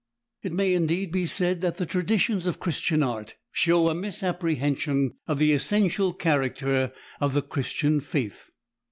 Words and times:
It 0.41 0.51
may, 0.51 0.73
indeed, 0.73 1.11
be 1.11 1.27
said 1.27 1.61
that 1.61 1.77
the 1.77 1.85
traditions 1.85 2.47
of 2.47 2.59
Christian 2.59 3.03
art 3.03 3.35
show 3.51 3.87
a 3.87 3.93
misapprehension 3.93 5.13
of 5.27 5.37
the 5.37 5.53
essential 5.53 6.11
character 6.11 6.91
of 7.19 7.35
the 7.35 7.43
Christian 7.43 7.99
faith. 7.99 8.49